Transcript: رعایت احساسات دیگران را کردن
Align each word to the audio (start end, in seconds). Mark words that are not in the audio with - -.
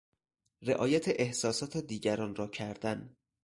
رعایت 0.61 1.05
احساسات 1.07 1.77
دیگران 1.77 2.35
را 2.35 2.47
کردن 2.47 3.15